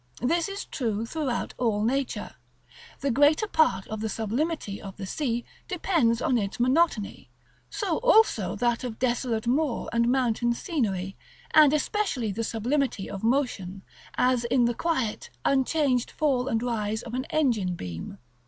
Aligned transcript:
This 0.23 0.49
is 0.49 0.65
true 0.65 1.05
throughout 1.05 1.53
all 1.59 1.83
nature. 1.83 2.33
The 3.01 3.11
greater 3.11 3.45
part 3.45 3.87
of 3.87 4.01
the 4.01 4.09
sublimity 4.09 4.81
of 4.81 4.97
the 4.97 5.05
sea 5.05 5.45
depends 5.67 6.23
on 6.23 6.39
its 6.39 6.59
monotony; 6.59 7.29
so 7.69 7.97
also 7.99 8.55
that 8.55 8.83
of 8.83 8.97
desolate 8.97 9.45
moor 9.45 9.91
and 9.93 10.11
mountain 10.11 10.53
scenery; 10.53 11.17
and 11.53 11.71
especially 11.71 12.31
the 12.31 12.43
sublimity 12.43 13.07
of 13.11 13.23
motion, 13.23 13.83
as 14.17 14.43
in 14.45 14.65
the 14.65 14.73
quiet, 14.73 15.29
unchanged 15.45 16.09
fall 16.09 16.47
and 16.47 16.63
rise 16.63 17.03
of 17.03 17.13
an 17.13 17.25
engine 17.25 17.75
beam. 17.75 18.17